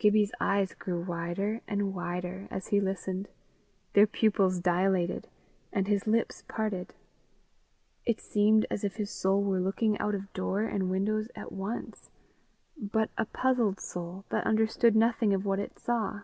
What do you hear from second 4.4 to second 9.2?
dilated, and his lips parted: it seemed as if his